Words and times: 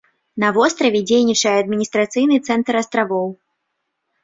На 0.43 0.47
востраве 0.55 1.01
дзейнічае 1.11 1.53
адміністрацыйны 1.65 2.41
цэнтр 2.51 2.73
астравоў. 2.83 3.29